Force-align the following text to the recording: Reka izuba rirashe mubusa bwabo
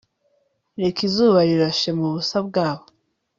Reka 0.81 0.99
izuba 1.07 1.39
rirashe 1.49 1.89
mubusa 1.99 2.37
bwabo 2.47 2.85